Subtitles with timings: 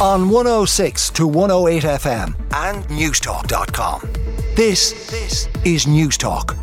[0.00, 4.00] on 106 to 108 FM and Newstalk.com.
[4.56, 6.56] This, this is Newstalk.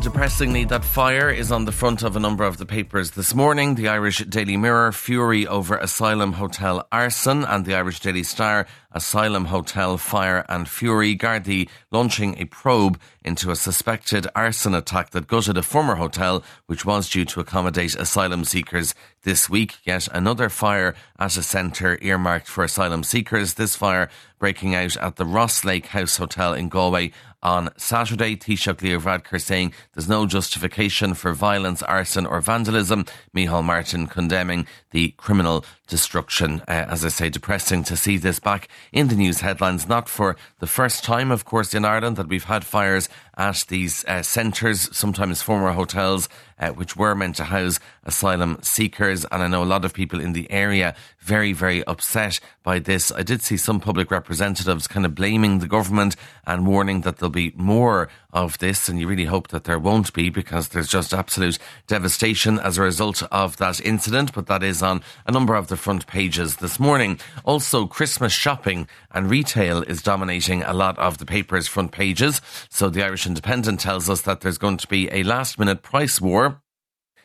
[0.00, 3.74] Depressingly, that fire is on the front of a number of the papers this morning.
[3.74, 8.68] The Irish Daily Mirror, fury over Asylum Hotel arson, and the Irish Daily Star,
[8.98, 11.16] Asylum Hotel fire and fury.
[11.16, 16.84] Gardaí launching a probe into a suspected arson attack that gutted a former hotel, which
[16.84, 19.76] was due to accommodate asylum seekers this week.
[19.84, 23.54] Yet another fire at a centre earmarked for asylum seekers.
[23.54, 27.12] This fire breaking out at the Ross Lake House Hotel in Galway
[27.42, 28.36] on Saturday.
[28.36, 33.04] Taoiseach Leo Varadkar saying there's no justification for violence, arson or vandalism.
[33.34, 36.62] Micheál Martin condemning the criminal destruction.
[36.68, 39.88] Uh, as I say, depressing to see this back in the news headlines.
[39.88, 44.04] Not for the first time, of course, in Ireland that we've had fires at these
[44.06, 49.24] uh, centres, sometimes former hotels, uh, which were meant to house asylum seekers.
[49.30, 53.12] And I know a lot of people in the area very, very upset by this.
[53.12, 57.30] I did see some public representatives kind of blaming the government and warning that there'll
[57.30, 58.88] be more of this.
[58.88, 62.82] And you really hope that there won't be because there's just absolute devastation as a
[62.82, 64.32] result of that incident.
[64.32, 67.20] But that is on a number of the front pages this morning.
[67.44, 72.40] Also, Christmas shopping and retail is dominating a lot of the paper's front pages.
[72.68, 76.18] So the Irish Independent tells us that there's going to be a last minute price
[76.18, 76.62] war.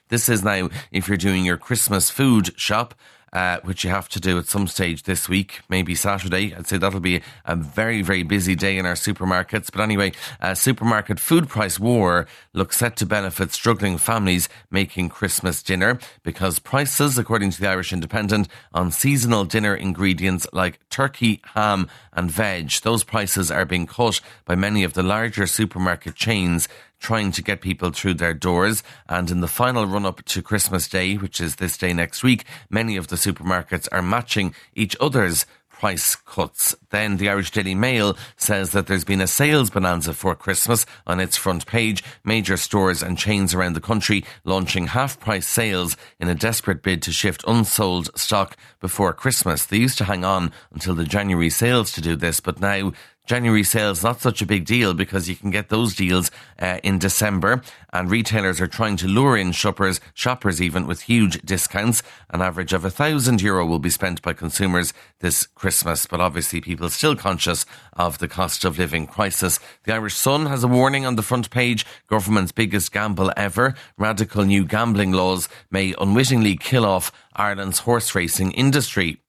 [0.10, 2.94] This is now if you're doing your Christmas food shop
[3.34, 6.56] uh, which you have to do at some stage this week, maybe Saturday.
[6.56, 9.72] I'd say that'll be a very, very busy day in our supermarkets.
[9.72, 15.64] But anyway, uh, supermarket food price war looks set to benefit struggling families making Christmas
[15.64, 21.90] dinner because prices, according to the Irish Independent, on seasonal dinner ingredients like turkey, ham,
[22.14, 26.68] and veg, those prices are being cut by many of the larger supermarket chains
[27.04, 28.82] trying to get people through their doors.
[29.08, 32.46] And in the final run up to Christmas Day, which is this day next week,
[32.70, 36.74] many of the supermarkets are matching each other's price cuts.
[36.92, 41.20] Then the Irish Daily Mail says that there's been a sales bonanza for Christmas on
[41.20, 42.02] its front page.
[42.24, 47.02] Major stores and chains around the country launching half price sales in a desperate bid
[47.02, 49.66] to shift unsold stock before Christmas.
[49.66, 52.94] They used to hang on until the January sales to do this, but now
[53.26, 56.30] January sales not such a big deal because you can get those deals
[56.60, 57.62] uh, in December,
[57.94, 62.04] and retailers are trying to lure in shoppers, shoppers even with huge discounts.
[62.32, 66.60] An average of a thousand euro will be spent by consumers this Christmas, but obviously
[66.60, 69.58] people still conscious of the cost of living crisis.
[69.86, 73.74] The Irish Sun has a warning on the front page: government's biggest gamble ever.
[73.98, 79.24] Radical new gambling laws may unwittingly kill off Ireland's horse racing industry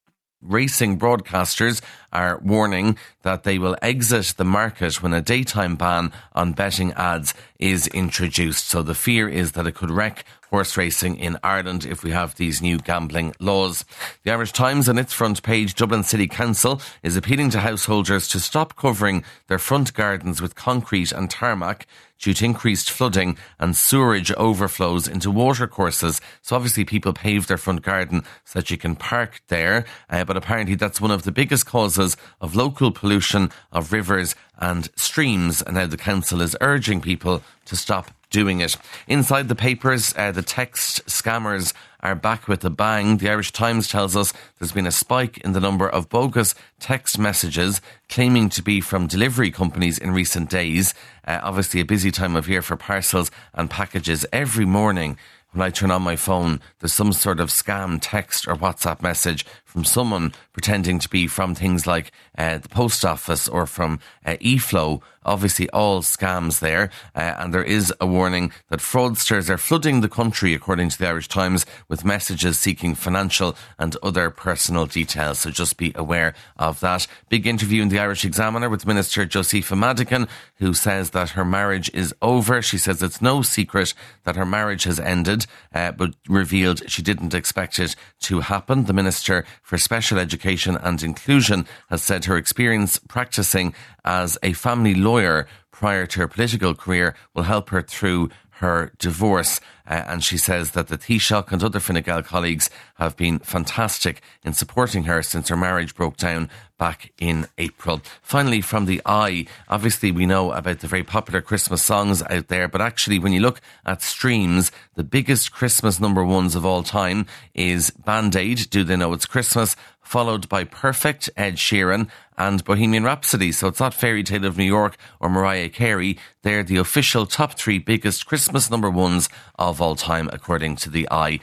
[0.44, 1.80] racing broadcasters
[2.14, 7.34] are warning that they will exit the market when a daytime ban on betting ads
[7.58, 8.68] is introduced.
[8.68, 10.24] So the fear is that it could wreck
[10.54, 13.84] horse racing in Ireland if we have these new gambling laws.
[14.22, 18.38] The Irish Times on its front page, Dublin City Council is appealing to householders to
[18.38, 21.88] stop covering their front gardens with concrete and tarmac
[22.20, 26.20] due to increased flooding and sewerage overflows into watercourses.
[26.40, 29.84] So obviously people pave their front garden so that you can park there.
[30.08, 32.03] Uh, but apparently that's one of the biggest causes
[32.40, 35.62] of local pollution of rivers and streams.
[35.62, 38.76] And now the council is urging people to stop doing it.
[39.06, 43.18] Inside the papers, uh, the text scammers are back with a bang.
[43.18, 47.18] The Irish Times tells us there's been a spike in the number of bogus text
[47.18, 50.94] messages claiming to be from delivery companies in recent days.
[51.26, 55.16] Uh, obviously, a busy time of year for parcels and packages every morning
[55.54, 59.46] when I turn on my phone, there's some sort of scam text or WhatsApp message
[59.74, 64.36] from someone pretending to be from things like uh, the post office or from uh,
[64.40, 65.02] eFlow.
[65.26, 66.90] Obviously, all scams there.
[67.16, 71.08] Uh, and there is a warning that fraudsters are flooding the country, according to the
[71.08, 75.40] Irish Times, with messages seeking financial and other personal details.
[75.40, 77.08] So just be aware of that.
[77.28, 81.90] Big interview in the Irish Examiner with Minister Josepha Madigan, who says that her marriage
[81.92, 82.62] is over.
[82.62, 83.92] She says it's no secret
[84.22, 88.84] that her marriage has ended, uh, but revealed she didn't expect it to happen.
[88.84, 93.74] The Minister for Special Education and Inclusion has said her experience practicing
[94.04, 98.28] as a family lawyer prior to her political career will help her through
[98.58, 99.60] her divorce.
[99.86, 104.22] Uh, and she says that the Taoiseach and other Fine Gael colleagues have been fantastic
[104.42, 106.48] in supporting her since her marriage broke down
[106.78, 108.00] back in April.
[108.22, 112.66] Finally, from the Eye, obviously we know about the very popular Christmas songs out there,
[112.66, 117.26] but actually when you look at streams, the biggest Christmas number ones of all time
[117.54, 119.76] is Band Aid, Do They Know It's Christmas?
[120.04, 123.52] Followed by Perfect, Ed Sheeran, and Bohemian Rhapsody.
[123.52, 126.18] So it's not Fairy Tale of New York or Mariah Carey.
[126.42, 131.08] They're the official top three biggest Christmas number ones of all time, according to the
[131.10, 131.40] Eye.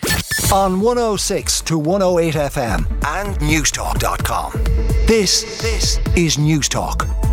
[0.52, 4.52] On 106 106 to 108 FM and Newstalk.com.
[5.08, 7.31] This, this is Newstalk.